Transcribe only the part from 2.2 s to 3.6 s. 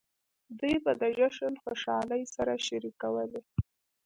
سره شریکولې.